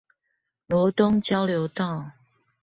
[0.65, 2.13] 羅東交流道